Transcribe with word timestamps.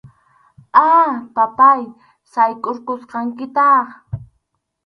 A, 0.89 0.89
papáy, 1.35 1.81
saykʼurqusqankitaq. 2.31 3.85